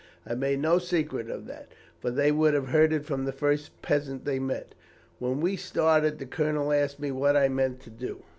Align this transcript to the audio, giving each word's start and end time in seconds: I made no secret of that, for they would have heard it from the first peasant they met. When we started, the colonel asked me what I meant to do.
I 0.25 0.33
made 0.33 0.57
no 0.59 0.79
secret 0.79 1.29
of 1.29 1.45
that, 1.45 1.67
for 1.99 2.09
they 2.09 2.31
would 2.31 2.55
have 2.55 2.69
heard 2.69 2.91
it 2.91 3.05
from 3.05 3.23
the 3.25 3.31
first 3.31 3.83
peasant 3.83 4.25
they 4.25 4.39
met. 4.39 4.73
When 5.19 5.41
we 5.41 5.55
started, 5.55 6.17
the 6.17 6.25
colonel 6.25 6.73
asked 6.73 6.99
me 6.99 7.11
what 7.11 7.37
I 7.37 7.49
meant 7.49 7.81
to 7.81 7.91
do. 7.91 8.23